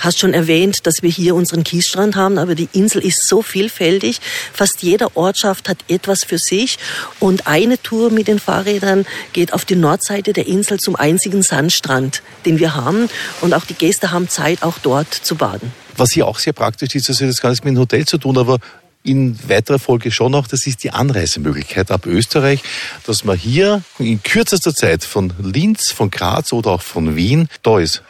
Hast 0.00 0.18
schon 0.18 0.34
erwähnt, 0.34 0.86
dass 0.86 1.02
wir 1.02 1.10
hier 1.10 1.34
unseren 1.34 1.64
Kiesstrand 1.64 2.16
haben, 2.16 2.38
aber 2.38 2.54
die 2.54 2.68
Insel 2.72 3.04
ist 3.04 3.26
so 3.28 3.42
vielfältig. 3.42 4.20
Fast 4.52 4.82
jede 4.82 5.16
Ortschaft 5.16 5.68
hat 5.68 5.78
etwas 5.88 6.24
für 6.24 6.38
sich 6.38 6.78
und 7.20 7.46
ein 7.46 7.65
eine 7.66 7.80
Tour 7.80 8.10
mit 8.10 8.28
den 8.28 8.38
Fahrrädern 8.38 9.04
geht 9.32 9.52
auf 9.52 9.64
die 9.64 9.76
Nordseite 9.76 10.32
der 10.32 10.46
Insel 10.46 10.80
zum 10.80 10.96
einzigen 10.96 11.42
Sandstrand, 11.42 12.22
den 12.44 12.58
wir 12.58 12.74
haben. 12.74 13.08
Und 13.40 13.54
auch 13.54 13.64
die 13.64 13.74
Gäste 13.74 14.12
haben 14.12 14.28
Zeit, 14.28 14.62
auch 14.62 14.78
dort 14.82 15.12
zu 15.12 15.34
baden. 15.34 15.72
Was 15.96 16.12
hier 16.12 16.26
auch 16.26 16.38
sehr 16.38 16.52
praktisch 16.52 16.94
ist, 16.94 17.08
das 17.08 17.20
hat 17.20 17.28
jetzt 17.28 17.42
gar 17.42 17.50
nichts 17.50 17.64
mit 17.64 17.74
dem 17.74 17.78
Hotel 17.80 18.06
zu 18.06 18.18
tun, 18.18 18.38
aber 18.38 18.58
in 19.02 19.38
weiterer 19.48 19.78
Folge 19.78 20.10
schon 20.10 20.32
noch, 20.32 20.48
das 20.48 20.66
ist 20.66 20.82
die 20.82 20.90
Anreisemöglichkeit 20.90 21.90
ab 21.90 22.06
Österreich, 22.06 22.62
dass 23.06 23.24
man 23.24 23.38
hier 23.38 23.82
in 23.98 24.22
kürzester 24.22 24.74
Zeit 24.74 25.04
von 25.04 25.32
Linz, 25.40 25.92
von 25.92 26.10
Graz 26.10 26.52
oder 26.52 26.72
auch 26.72 26.82
von 26.82 27.14
Wien 27.14 27.48
da 27.62 27.78
ist. 27.78 28.02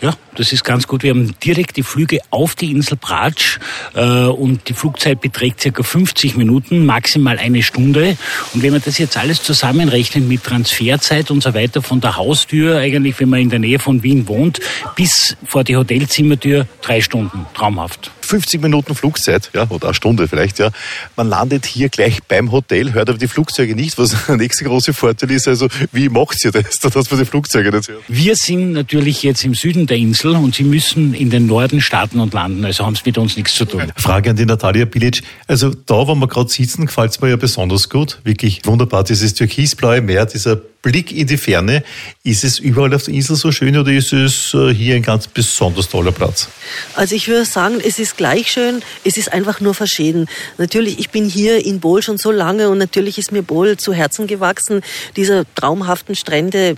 Ja, 0.00 0.14
das 0.34 0.52
ist 0.52 0.64
ganz 0.64 0.86
gut. 0.86 1.02
Wir 1.02 1.10
haben 1.10 1.34
direkt 1.42 1.76
die 1.76 1.82
Flüge 1.82 2.20
auf 2.30 2.54
die 2.54 2.70
Insel 2.70 2.96
Pratsch 2.96 3.58
äh, 3.94 4.00
und 4.00 4.68
die 4.68 4.74
Flugzeit 4.74 5.20
beträgt 5.20 5.60
circa 5.60 5.82
50 5.82 6.36
Minuten, 6.36 6.86
maximal 6.86 7.38
eine 7.38 7.62
Stunde. 7.62 8.16
Und 8.52 8.62
wenn 8.62 8.72
man 8.72 8.82
das 8.84 8.98
jetzt 8.98 9.16
alles 9.16 9.42
zusammenrechnet 9.42 10.26
mit 10.26 10.44
Transferzeit 10.44 11.30
und 11.30 11.42
so 11.42 11.54
weiter 11.54 11.82
von 11.82 12.00
der 12.00 12.16
Haustür, 12.16 12.78
eigentlich 12.78 13.18
wenn 13.20 13.28
man 13.28 13.40
in 13.40 13.50
der 13.50 13.58
Nähe 13.58 13.78
von 13.78 14.02
Wien 14.02 14.28
wohnt, 14.28 14.60
bis 14.96 15.36
vor 15.46 15.64
die 15.64 15.76
Hotelzimmertür, 15.76 16.66
drei 16.82 17.00
Stunden. 17.00 17.46
Traumhaft. 17.54 18.10
50 18.24 18.60
Minuten 18.60 18.94
Flugzeit, 18.94 19.50
ja, 19.54 19.66
oder 19.70 19.88
eine 19.88 19.94
Stunde 19.94 20.28
vielleicht, 20.28 20.58
ja. 20.58 20.70
Man 21.16 21.28
landet 21.28 21.66
hier 21.66 21.88
gleich 21.88 22.22
beim 22.24 22.50
Hotel, 22.52 22.92
hört 22.92 23.08
aber 23.08 23.18
die 23.18 23.28
Flugzeuge 23.28 23.74
nicht, 23.74 23.98
was 23.98 24.16
der 24.26 24.36
nächste 24.36 24.64
große 24.64 24.92
Vorteil 24.92 25.30
ist. 25.30 25.48
Also, 25.48 25.68
wie 25.92 26.08
macht 26.08 26.44
ihr 26.44 26.52
das, 26.52 26.78
dass 26.80 27.10
man 27.10 27.20
die 27.20 27.26
Flugzeuge 27.26 27.70
nicht 27.70 27.88
hört? 27.88 28.02
Wir 28.08 28.36
sind 28.36 28.72
natürlich 28.72 29.22
jetzt 29.22 29.44
im 29.44 29.54
Süden 29.54 29.86
der 29.86 29.96
Insel 29.96 30.36
und 30.36 30.54
Sie 30.54 30.64
müssen 30.64 31.14
in 31.14 31.30
den 31.30 31.46
Norden 31.46 31.80
starten 31.80 32.20
und 32.20 32.34
landen, 32.34 32.64
also 32.64 32.84
haben 32.84 32.96
Sie 32.96 33.02
mit 33.04 33.18
uns 33.18 33.36
nichts 33.36 33.54
zu 33.54 33.64
tun. 33.64 33.92
Frage 33.96 34.30
an 34.30 34.36
die 34.36 34.46
Natalia 34.46 34.84
Bilic. 34.84 35.22
Also, 35.46 35.70
da, 35.70 36.06
wo 36.06 36.14
wir 36.14 36.28
gerade 36.28 36.48
sitzen, 36.48 36.86
gefällt 36.86 37.12
es 37.12 37.20
mir 37.20 37.30
ja 37.30 37.36
besonders 37.36 37.88
gut. 37.88 38.20
Wirklich 38.24 38.64
wunderbar. 38.64 39.04
Dieses 39.04 39.34
türkisblaue 39.34 40.00
Meer, 40.00 40.26
dieser 40.26 40.60
Blick 40.84 41.12
in 41.12 41.26
die 41.26 41.38
Ferne. 41.38 41.82
Ist 42.22 42.44
es 42.44 42.58
überall 42.58 42.94
auf 42.94 43.04
der 43.04 43.14
Insel 43.14 43.36
so 43.36 43.50
schön 43.50 43.76
oder 43.76 43.90
ist 43.90 44.12
es 44.12 44.52
äh, 44.52 44.72
hier 44.72 44.94
ein 44.94 45.02
ganz 45.02 45.26
besonders 45.26 45.88
toller 45.88 46.12
Platz? 46.12 46.48
Also 46.94 47.14
ich 47.14 47.26
würde 47.26 47.46
sagen, 47.46 47.76
es 47.82 47.98
ist 47.98 48.13
gleich 48.16 48.50
schön, 48.50 48.82
es 49.04 49.16
ist 49.16 49.32
einfach 49.32 49.60
nur 49.60 49.74
verschieden. 49.74 50.26
Natürlich, 50.58 50.98
ich 50.98 51.10
bin 51.10 51.28
hier 51.28 51.64
in 51.64 51.80
Bol 51.80 52.02
schon 52.02 52.18
so 52.18 52.30
lange 52.30 52.68
und 52.70 52.78
natürlich 52.78 53.18
ist 53.18 53.32
mir 53.32 53.42
Bol 53.42 53.76
zu 53.76 53.92
Herzen 53.92 54.26
gewachsen. 54.26 54.82
Diese 55.16 55.44
traumhaften 55.54 56.14
Strände 56.14 56.76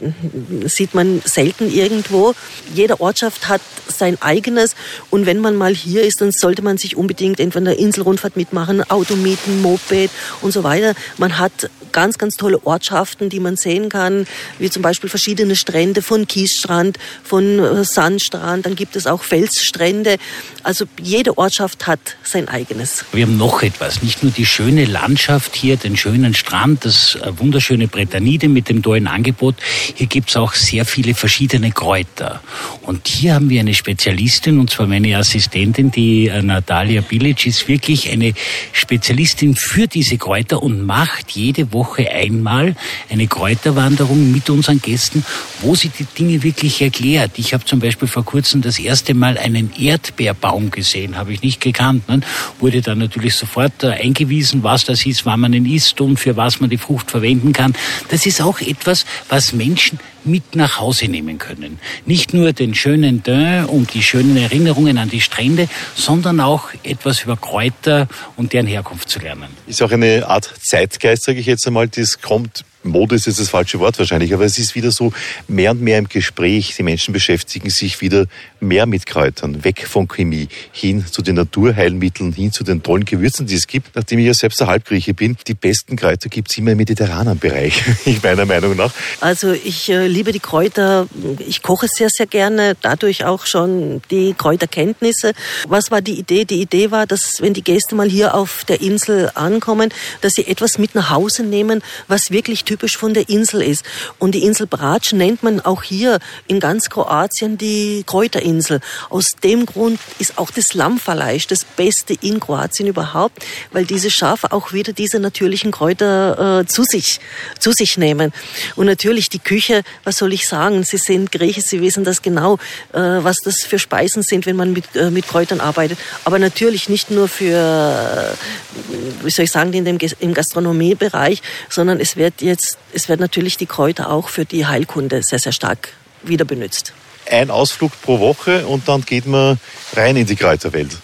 sieht 0.65 0.95
man 0.95 1.23
selten 1.25 1.71
irgendwo. 1.71 2.35
Jede 2.75 3.01
Ortschaft 3.01 3.49
hat 3.49 3.61
sein 3.89 4.21
eigenes 4.21 4.75
und 5.11 5.27
wenn 5.27 5.39
man 5.39 5.57
mal 5.57 5.75
hier 5.75 6.03
ist, 6.03 6.21
dann 6.21 6.33
sollte 6.33 6.63
man 6.63 6.79
sich 6.79 6.97
unbedingt 6.97 7.41
entweder 7.41 7.71
eine 7.71 7.75
Inselrundfahrt 7.75 8.37
mitmachen, 8.37 8.83
Auto 8.91 9.17
mieten, 9.17 9.63
Moped 9.63 10.11
und 10.43 10.53
so 10.53 10.65
weiter. 10.65 10.95
Man 11.19 11.39
hat 11.39 11.71
ganz, 11.93 12.19
ganz 12.19 12.37
tolle 12.37 12.65
Ortschaften, 12.67 13.31
die 13.31 13.41
man 13.41 13.57
sehen 13.57 13.89
kann, 13.89 14.27
wie 14.59 14.69
zum 14.69 14.83
Beispiel 14.83 15.09
verschiedene 15.09 15.57
Strände 15.57 16.03
von 16.03 16.27
Kiesstrand, 16.27 16.99
von 17.25 17.59
äh, 17.59 17.85
Sandstrand, 17.85 18.67
dann 18.67 18.77
gibt 18.77 18.97
es 18.97 19.07
auch 19.07 19.23
Felsstrände. 19.23 20.19
Also 20.67 20.85
jede 21.01 21.39
Ortschaft 21.39 21.87
hat 21.87 22.01
sein 22.25 22.49
eigenes. 22.49 23.05
Wir 23.13 23.25
haben 23.27 23.37
noch 23.37 23.63
etwas, 23.63 24.03
nicht 24.03 24.25
nur 24.25 24.33
die 24.33 24.45
schöne 24.45 24.85
Landschaft 24.85 25.55
hier, 25.55 25.77
den 25.77 25.97
schönen 25.97 26.35
Strand, 26.35 26.85
das 26.85 27.15
äh, 27.15 27.39
wunderschöne 27.39 27.87
Bretanide 27.87 28.49
mit 28.49 28.69
dem 28.69 28.83
tollen 28.83 29.07
Angebot. 29.07 29.55
Hier 29.95 30.09
gibt 30.09 30.31
es 30.31 30.37
auch 30.37 30.55
sehr 30.55 30.85
viele 30.85 31.15
verschiedene 31.15 31.71
Kräuter. 31.71 32.41
Und 32.83 33.07
hier 33.07 33.35
haben 33.35 33.49
wir 33.49 33.61
eine 33.61 33.75
Spezialistin, 33.75 34.59
und 34.59 34.71
zwar 34.71 34.89
meine 34.89 35.17
Assistentin, 35.17 35.93
die 35.93 36.27
äh, 36.27 36.43
Natalia 36.43 37.01
Bilic, 37.01 37.47
ist 37.47 37.69
wirklich 37.69 38.11
eine 38.11 38.35
Spezialistin 38.73 39.55
für 39.55 39.87
diese 39.87 40.19
Kräuter 40.19 40.65
und 40.65 40.85
macht 40.85 41.31
jede 41.31 41.73
Woche 41.73 42.11
einmal 42.11 42.75
eine 43.09 43.29
Kräuterwanderung 43.29 44.33
mit 44.33 44.51
unseren 44.51 44.83
Gästen, 44.83 45.25
wo 45.61 45.77
sie 45.77 45.91
die 45.91 46.07
Dinge 46.19 46.43
wirklich 46.43 46.83
erklärt. 46.83 47.31
Ich 47.37 47.55
habe 47.55 47.65
zum 47.65 47.79
Beispiel 47.79 48.09
vor 48.09 48.25
kurzem 48.25 48.63
das 48.63 48.81
erste 48.81 49.15
Mal 49.15 49.39
einen 49.39 49.71
Erdbeerbaum 49.79 50.56
gesehen, 50.71 51.17
habe 51.17 51.33
ich 51.33 51.43
nicht 51.43 51.61
gekannt. 51.61 52.09
Ne? 52.09 52.21
Wurde 52.59 52.83
dann 52.83 52.99
natürlich 52.99 53.35
sofort 53.35 53.83
äh, 53.83 53.89
eingewiesen, 53.89 54.63
was 54.63 54.85
das 54.85 55.07
ist, 55.07 55.27
wann 55.27 55.41
man 55.41 55.53
ihn 55.53 55.67
isst 55.67 56.01
und 56.01 56.19
für 56.19 56.37
was 56.37 56.61
man 56.61 56.71
die 56.71 56.79
Frucht 56.79 57.11
verwenden 57.11 57.53
kann. 57.53 57.75
Das 58.09 58.27
ist 58.27 58.41
auch 58.41 58.61
etwas, 58.61 59.07
was 59.29 59.53
Menschen 59.53 59.99
mit 60.25 60.57
nach 60.57 60.81
Hause 60.81 61.07
nehmen 61.07 61.39
können. 61.39 61.79
Nicht 62.05 62.35
nur 62.35 62.53
den 62.53 62.75
schönen 62.75 63.23
Dün 63.23 63.65
und 63.67 63.95
die 63.95 64.03
schönen 64.03 64.37
Erinnerungen 64.37 64.99
an 64.99 65.09
die 65.09 65.21
Strände, 65.21 65.69
sondern 65.95 66.41
auch 66.41 66.71
etwas 66.83 67.23
über 67.23 67.37
Kräuter 67.37 68.09
und 68.37 68.53
deren 68.53 68.67
Herkunft 68.67 69.09
zu 69.09 69.21
lernen. 69.21 69.49
Ist 69.67 69.83
auch 69.83 69.93
eine 69.93 70.27
Art 70.27 70.53
Zeitgeist, 70.61 71.25
sage 71.25 71.39
ich 71.39 71.47
jetzt 71.47 71.67
einmal, 71.67 71.89
das 71.89 72.21
kommt 72.21 72.65
Mode 72.87 73.15
ist 73.15 73.27
jetzt 73.27 73.41
das 73.41 73.49
falsche 73.49 73.79
Wort 73.79 73.99
wahrscheinlich, 73.99 74.33
aber 74.33 74.45
es 74.45 74.59
ist 74.59 74.75
wieder 74.75 74.91
so 74.91 75.13
mehr 75.49 75.73
und 75.73 75.83
mehr 75.83 75.99
im 75.99 76.09
Gespräch. 76.09 76.75
Die 76.77 76.83
Menschen 76.83 77.13
beschäftigen 77.13 77.71
sich 77.71 78.01
wieder 78.01 78.27
mehr 78.61 78.87
mit 78.87 79.07
Kräutern, 79.07 79.65
weg 79.65 79.87
von 79.87 80.09
Chemie, 80.09 80.49
hin 80.73 81.05
zu 81.07 81.23
den 81.23 81.37
Naturheilmitteln, 81.37 82.33
hin 82.33 82.53
zu 82.53 82.65
den 82.65 82.83
tollen 82.83 83.05
Gewürzen, 83.05 83.47
die 83.47 83.55
es 83.55 83.67
gibt. 83.67 83.95
Nachdem 83.95 84.19
ich 84.19 84.27
ja 84.27 84.35
selbst 84.35 84.61
ein 84.63 84.69
Halbgrieche 84.69 85.15
bin, 85.15 85.37
die 85.47 85.55
besten 85.55 85.97
Kräuter 85.97 86.29
gibt 86.29 86.51
es 86.51 86.59
immer 86.59 86.73
im 86.73 86.79
mediterranen 86.79 87.39
Bereich, 87.39 87.83
meiner 88.23 88.47
Meinung 88.47 88.77
nach. 88.77 88.93
Also 89.21 89.53
ich 89.53 89.89
äh, 89.89 90.07
liebe 90.07 90.33
die 90.33 90.41
Kräuter, 90.41 91.07
ich 91.47 91.63
koche 91.63 91.89
sehr, 91.89 92.09
sehr 92.11 92.27
gerne, 92.27 92.77
dadurch 92.81 93.25
auch 93.25 93.47
schon 93.47 94.03
die 94.11 94.35
Kräuterkenntnisse. 94.35 95.33
Was 95.69 95.91
war 95.91 96.01
die 96.01 96.19
Idee? 96.19 96.45
Die 96.45 96.61
Idee 96.61 96.91
war, 96.91 97.07
dass 97.07 97.41
wenn 97.41 97.55
die 97.55 97.63
Gäste 97.63 97.95
mal 97.95 98.09
hier 98.09 98.35
auf 98.35 98.65
der 98.65 98.81
Insel 98.81 99.31
ankommen, 99.35 99.91
dass 100.21 100.35
sie 100.35 100.47
etwas 100.47 100.79
mit 100.79 100.95
nach 100.95 101.11
Hause 101.11 101.43
nehmen, 101.43 101.83
was 102.09 102.31
wirklich 102.31 102.65
typisch 102.65 102.76
typisch 102.77 102.99
von 102.99 103.15
der 103.15 103.31
Insel 103.31 103.63
ist. 103.63 103.87
Und 104.19 104.35
die 104.35 104.45
Insel 104.45 104.67
Brač 104.67 105.15
nennt 105.15 105.43
man 105.43 105.63
auch 105.63 105.83
hier 105.83 106.19
in 106.47 106.61
ganz 106.61 106.91
Kroatien 106.91 107.57
die 107.57 108.05
Kräuterinsel. 108.07 108.81
Aus 109.09 109.31
dem 109.43 109.65
Grund 109.65 109.99
ist 110.19 110.37
auch 110.37 110.51
das 110.51 110.75
Lammfleisch 110.75 111.47
das 111.47 111.65
Beste 111.65 112.15
in 112.21 112.39
Kroatien 112.39 112.87
überhaupt, 112.87 113.43
weil 113.73 113.87
diese 113.87 114.11
Schafe 114.11 114.53
auch 114.53 114.75
wieder 114.75 114.93
diese 114.93 115.21
natürlichen 115.21 115.71
Kräuter 115.71 116.61
äh, 116.61 116.67
zu 116.67 116.83
sich 116.85 117.19
zu 117.59 117.73
sich 117.73 117.97
nehmen. 117.97 118.31
Und 118.75 118.85
natürlich 118.85 119.31
die 119.31 119.39
Küche, 119.39 119.83
was 120.05 120.19
soll 120.19 120.35
ich 120.35 120.47
sagen? 120.47 120.85
Sie 120.85 120.99
sind 120.99 121.33
Grieche, 121.33 121.63
Sie 121.63 121.81
wissen 121.81 122.05
das 122.05 122.21
genau, 122.21 122.59
äh, 122.93 122.99
was 122.99 123.39
das 123.39 123.63
für 123.63 123.79
Speisen 123.79 124.23
sind, 124.23 124.45
wenn 124.45 124.57
man 124.57 124.75
mit, 124.75 124.85
äh, 124.95 125.11
mit 125.11 125.27
Kräutern 125.27 125.61
arbeitet. 125.61 125.99
Aber 126.25 126.39
natürlich 126.39 126.91
nicht 126.91 127.11
nur 127.11 127.27
für, 127.27 127.57
äh, 127.57 129.25
wie 129.25 129.31
soll 129.31 129.47
ich 129.47 129.51
sagen, 129.51 129.73
in 129.73 129.87
dem, 129.87 129.99
im 130.21 130.35
Gastronomiebereich, 130.35 131.41
sondern 131.71 132.01
es 132.01 132.17
wird 132.17 132.43
jetzt 132.43 132.66
es 132.93 133.09
werden 133.09 133.21
natürlich 133.21 133.57
die 133.57 133.67
Kräuter 133.67 134.11
auch 134.11 134.29
für 134.29 134.45
die 134.45 134.67
Heilkunde 134.67 135.23
sehr, 135.23 135.39
sehr 135.39 135.53
stark 135.53 135.91
wieder 136.23 136.45
benutzt. 136.45 136.93
Ein 137.31 137.51
Ausflug 137.51 137.93
pro 138.03 138.21
Woche 138.21 138.67
und 138.67 138.89
dann 138.89 139.03
geht 139.03 139.27
man 139.27 139.59
rein 139.95 140.17
in 140.17 140.27
die 140.27 140.37
Kräuterwelt. 140.37 140.97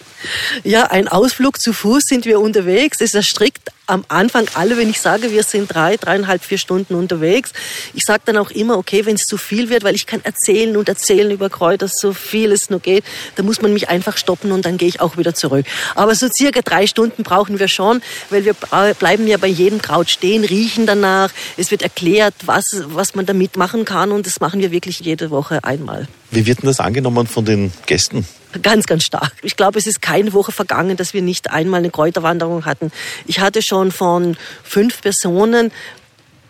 Ja, 0.63 0.85
ein 0.85 1.07
Ausflug 1.07 1.59
zu 1.61 1.73
Fuß 1.73 2.03
sind 2.05 2.25
wir 2.25 2.39
unterwegs. 2.39 3.01
Es 3.01 3.11
strikt 3.25 3.71
am 3.85 4.05
Anfang 4.07 4.47
alle, 4.53 4.77
wenn 4.77 4.89
ich 4.89 5.01
sage, 5.01 5.31
wir 5.31 5.43
sind 5.43 5.73
drei, 5.73 5.97
dreieinhalb, 5.97 6.43
vier 6.43 6.57
Stunden 6.57 6.95
unterwegs. 6.95 7.51
Ich 7.93 8.03
sage 8.05 8.23
dann 8.25 8.37
auch 8.37 8.49
immer, 8.51 8.77
okay, 8.77 9.05
wenn 9.05 9.15
es 9.15 9.25
zu 9.25 9.37
viel 9.37 9.69
wird, 9.69 9.83
weil 9.83 9.95
ich 9.95 10.05
kann 10.05 10.21
erzählen 10.23 10.77
und 10.77 10.87
erzählen 10.87 11.29
über 11.31 11.49
Kräuter, 11.49 11.87
so 11.87 12.13
viel 12.13 12.51
es 12.53 12.69
nur 12.69 12.79
geht, 12.79 13.03
da 13.35 13.43
muss 13.43 13.61
man 13.61 13.73
mich 13.73 13.89
einfach 13.89 14.17
stoppen 14.17 14.51
und 14.51 14.65
dann 14.65 14.77
gehe 14.77 14.87
ich 14.87 15.01
auch 15.01 15.17
wieder 15.17 15.35
zurück. 15.35 15.65
Aber 15.95 16.15
so 16.15 16.29
circa 16.29 16.61
drei 16.61 16.87
Stunden 16.87 17.23
brauchen 17.23 17.59
wir 17.59 17.67
schon, 17.67 18.01
weil 18.29 18.45
wir 18.45 18.53
bleiben 18.53 19.27
ja 19.27 19.37
bei 19.37 19.47
jedem 19.47 19.81
Kraut 19.81 20.09
stehen, 20.09 20.45
riechen 20.45 20.85
danach. 20.85 21.31
Es 21.57 21.69
wird 21.71 21.81
erklärt, 21.81 22.35
was, 22.45 22.83
was 22.87 23.15
man 23.15 23.25
damit 23.25 23.57
machen 23.57 23.83
kann 23.83 24.11
und 24.11 24.25
das 24.25 24.39
machen 24.39 24.61
wir 24.61 24.71
wirklich 24.71 25.01
jede 25.01 25.29
Woche 25.29 25.63
einmal. 25.63 26.07
Wie 26.31 26.45
wird 26.45 26.59
denn 26.61 26.67
das 26.67 26.79
angenommen 26.79 27.27
von 27.27 27.43
den 27.43 27.73
Gästen? 27.85 28.25
Ganz, 28.61 28.85
ganz 28.85 29.03
stark. 29.03 29.33
Ich 29.41 29.55
glaube, 29.55 29.79
es 29.79 29.87
ist 29.87 30.01
keine 30.01 30.33
Woche 30.33 30.51
vergangen, 30.51 30.95
dass 30.97 31.13
wir 31.13 31.21
nicht 31.21 31.49
einmal 31.49 31.79
eine 31.79 31.89
Kräuterwanderung 31.89 32.65
hatten. 32.65 32.91
Ich 33.25 33.39
hatte 33.39 33.61
schon 33.61 33.91
von 33.91 34.37
fünf 34.63 35.01
Personen 35.01 35.71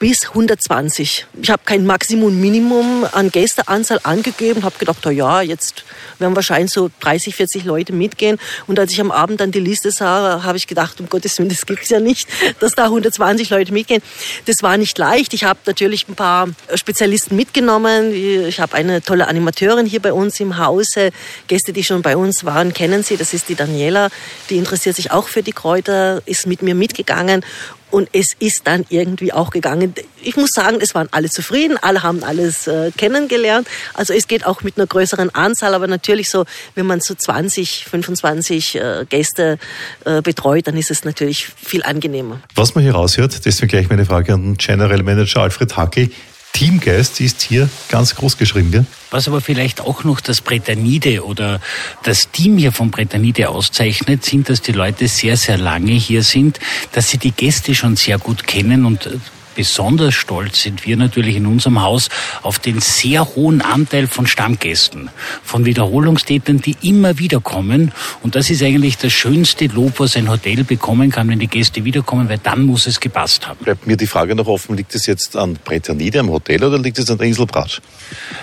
bis 0.04 0.28
120. 0.28 1.28
Ich 1.42 1.50
habe 1.50 1.62
kein 1.64 1.86
Maximum, 1.86 2.38
Minimum 2.38 3.08
an 3.10 3.32
Gästeanzahl 3.32 4.02
angegeben, 4.04 4.64
habe 4.64 4.78
gedacht, 4.78 5.06
ja, 5.06 5.42
jetzt 5.42 5.86
werden 6.20 6.36
wahrscheinlich 6.36 6.74
so 6.74 6.92
30, 7.00 7.34
40 7.34 7.64
Leute 7.64 7.94
mitgehen. 7.94 8.38
Und 8.68 8.78
als 8.80 8.92
ich 8.92 9.00
am 9.00 9.12
Abend 9.12 9.40
dann 9.40 9.54
die 9.54 9.62
Liste 9.62 9.92
sah, 9.92 10.44
habe 10.44 10.58
ich 10.58 10.68
gedacht, 10.68 11.00
um 11.00 11.08
Gottes 11.08 11.40
Willen, 11.40 11.48
das 11.48 11.66
gibt's 11.66 11.88
ja 11.88 12.02
nicht, 12.02 12.28
dass 12.60 12.74
da 12.74 12.84
120 12.84 13.50
Leute 13.50 13.72
mitgehen. 13.72 14.02
Das 14.46 14.62
war 14.62 14.76
nicht 14.76 14.98
leicht. 14.98 15.34
Ich 15.34 15.46
habe 15.46 15.60
natürlich 15.66 16.10
ein 16.10 16.16
paar 16.16 16.50
Spezialisten 16.76 17.38
mitgenommen. 17.38 18.14
Ich 18.14 18.60
habe 18.60 18.76
eine 18.76 19.02
tolle 19.02 19.30
Animateurin 19.30 19.86
hier 19.86 20.02
bei 20.02 20.12
uns 20.12 20.38
im 20.42 20.58
Hause. 20.58 21.12
Gäste, 21.48 21.72
die 21.72 21.86
schon 21.86 22.02
bei 22.02 22.18
uns 22.18 22.44
waren, 22.44 22.74
kennen 22.74 23.04
sie. 23.04 23.16
Das 23.16 23.34
ist 23.34 23.48
die 23.48 23.56
Daniela. 23.56 24.10
Die 24.50 24.58
interessiert 24.58 24.98
sich 24.98 25.12
auch 25.12 25.30
für 25.30 25.44
die 25.44 25.54
Kräuter, 25.54 26.22
ist 26.26 26.46
mit 26.46 26.62
mir 26.62 26.76
mitgegangen 26.76 27.46
und 27.94 28.10
es 28.12 28.30
ist 28.40 28.62
dann 28.66 28.86
irgendwie 28.90 29.32
auch 29.34 29.52
gegangen. 29.52 29.94
Ich 30.24 30.36
muss 30.36 30.50
sagen, 30.50 30.80
es 30.82 30.96
waren 30.96 31.10
alle 31.12 31.30
zufrieden, 31.30 31.78
alle 31.80 32.02
haben 32.02 32.24
alles 32.24 32.66
äh, 32.66 32.92
kennengelernt. 32.98 33.68
Also 33.94 34.14
es 34.14 34.28
geht 34.28 34.48
auch 34.48 34.64
mit 34.64 34.78
einer 34.78 34.88
größeren 34.88 35.30
Anzahl, 35.36 35.76
aber 35.76 35.86
natürlich 35.86 36.32
so, 36.32 36.46
wenn 36.74 36.88
man 36.88 37.02
so 37.02 37.14
20, 37.14 37.86
25 37.86 38.76
äh, 38.76 39.06
Gäste 39.08 39.60
äh, 40.06 40.24
betreut, 40.24 40.66
dann 40.68 40.76
ist 40.76 40.90
es 40.90 41.06
natürlich 41.06 41.46
viel 41.46 41.84
angenehmer. 41.84 42.42
Was 42.56 42.74
man 42.74 42.84
hier 42.84 42.94
raushört, 42.94 43.46
deswegen 43.46 43.70
gleich 43.70 43.90
meine 43.90 44.06
Frage 44.06 44.34
an 44.34 44.42
den 44.42 44.58
General 44.58 45.04
Manager 45.04 45.42
Alfred 45.42 45.78
Hackel. 45.78 46.10
Teamgeist 46.54 47.20
ist 47.20 47.42
hier 47.42 47.68
ganz 47.90 48.16
groß 48.16 48.38
geschrieben, 48.38 48.72
gell? 48.72 48.86
Was 49.10 49.28
aber 49.28 49.42
vielleicht 49.42 49.82
auch 49.82 50.04
noch 50.04 50.22
das 50.22 50.40
Bretanide 50.40 51.26
oder 51.26 51.60
das 52.04 52.32
Team 52.32 52.58
hier 52.58 52.72
von 52.72 52.92
Bretanide 52.92 53.50
auszeichnet, 53.50 54.24
sind, 54.24 54.50
dass 54.50 54.62
die 54.62 54.72
Leute 54.72 55.08
sehr, 55.08 55.36
sehr 55.36 55.58
lange 55.58 55.92
hier 55.92 56.24
sind, 56.24 56.60
dass 56.92 57.10
sie 57.10 57.18
die 57.18 57.32
Gäste 57.32 57.74
schon 57.76 57.96
sehr 57.96 58.20
gut 58.20 58.46
kennen 58.46 58.86
und 58.86 59.10
Besonders 59.56 60.16
stolz 60.16 60.62
sind 60.62 60.86
wir 60.86 60.98
natürlich 60.98 61.36
in 61.36 61.46
unserem 61.46 61.82
Haus 61.82 62.10
auf 62.42 62.60
den 62.60 62.80
sehr 62.82 63.36
hohen 63.36 63.62
Anteil 63.62 64.08
von 64.08 64.28
Stammgästen, 64.28 65.10
von 65.44 65.66
Wiederholungstätern, 65.66 66.60
die 66.60 66.76
immer 66.82 67.20
wieder 67.20 67.40
kommen. 67.40 67.92
Und 68.22 68.36
das 68.36 68.50
ist 68.50 68.64
eigentlich 68.64 68.98
das 68.98 69.14
schönste 69.14 69.68
Lob, 69.68 70.00
was 70.00 70.16
ein 70.16 70.30
Hotel 70.30 70.64
bekommen 70.64 71.12
kann, 71.12 71.30
wenn 71.30 71.40
die 71.40 71.48
Gäste 71.48 71.86
wiederkommen, 71.86 72.30
weil 72.30 72.40
dann 72.40 72.66
muss 72.66 72.88
es 72.88 73.00
gepasst 73.00 73.48
haben. 73.48 73.60
Bleibt 73.64 73.86
mir 73.86 73.98
die 73.98 74.08
Frage 74.08 74.36
noch 74.36 74.48
offen, 74.48 74.76
liegt 74.76 74.96
es 74.96 75.06
jetzt 75.06 75.36
an 75.36 75.58
Bretanide 75.64 76.20
am 76.20 76.30
Hotel 76.30 76.64
oder 76.64 76.80
liegt 76.80 77.00
es 77.00 77.10
an 77.10 77.18
der 77.18 77.28
Insel 77.28 77.46
Bratsch? 77.46 77.82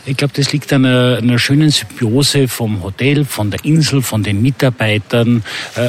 Ich 0.07 0.17
glaube, 0.17 0.33
das 0.37 0.52
liegt 0.52 0.73
an 0.73 0.85
einer, 0.85 1.19
einer, 1.19 1.38
schönen 1.38 1.71
Symbiose 1.71 2.49
vom 2.49 2.83
Hotel, 2.83 3.25
von 3.25 3.50
der 3.50 3.64
Insel, 3.64 4.02
von 4.02 4.23
den 4.23 4.43
Mitarbeitern. 4.43 5.43
Äh, 5.75 5.88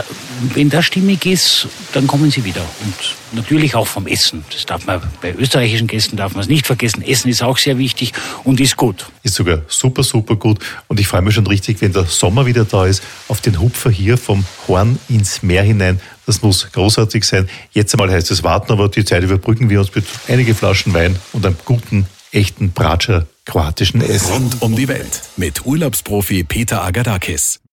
wenn 0.54 0.70
das 0.70 0.86
stimmig 0.86 1.26
ist, 1.26 1.68
dann 1.94 2.08
kommen 2.08 2.32
sie 2.32 2.44
wieder. 2.44 2.66
Und 2.84 3.16
natürlich 3.34 3.76
auch 3.76 3.88
vom 3.88 4.08
Essen. 4.08 4.44
Das 4.52 4.66
darf 4.66 4.86
man 4.86 5.02
bei 5.22 5.34
österreichischen 5.34 5.88
Gästen 5.88 6.18
darf 6.18 6.34
man 6.34 6.42
es 6.42 6.50
nicht 6.50 6.66
vergessen. 6.66 7.02
Essen 7.02 7.30
ist 7.30 7.44
auch 7.44 7.58
sehr 7.58 7.78
wichtig 7.78 8.14
und 8.44 8.60
ist 8.60 8.78
gut. 8.78 9.08
Ist 9.24 9.36
sogar 9.36 9.62
super, 9.68 10.04
super 10.04 10.36
gut. 10.36 10.60
Und 10.88 11.00
ich 11.00 11.08
freue 11.08 11.22
mich 11.22 11.36
schon 11.36 11.48
richtig, 11.48 11.82
wenn 11.82 11.94
der 11.94 12.06
Sommer 12.06 12.46
wieder 12.46 12.66
da 12.66 12.86
ist, 12.86 13.04
auf 13.28 13.42
den 13.42 13.60
Hupfer 13.60 13.90
hier 13.90 14.18
vom 14.18 14.46
Horn 14.68 15.00
ins 15.10 15.44
Meer 15.44 15.64
hinein. 15.64 16.00
Das 16.26 16.42
muss 16.42 16.72
großartig 16.72 17.24
sein. 17.24 17.50
Jetzt 17.72 17.94
einmal 17.94 18.12
heißt 18.12 18.32
es 18.32 18.44
warten, 18.44 18.72
aber 18.72 18.90
die 18.90 19.04
Zeit 19.04 19.24
überbrücken 19.24 19.70
wir 19.70 19.80
uns 19.80 19.94
mit 19.94 20.06
einigen 20.28 20.56
Flaschen 20.56 20.94
Wein 20.94 21.18
und 21.34 21.46
einem 21.46 21.58
guten, 21.66 22.06
echten 22.32 22.72
Bratscher 22.72 23.28
kroatischen 23.46 24.02
Essen. 24.02 24.32
Rund 24.32 24.62
um 24.62 24.76
die 24.76 24.88
Welt 24.88 25.22
mit 25.36 25.66
Urlaubsprofi 25.66 26.44
Peter 26.44 26.84
Agadakis. 26.84 27.60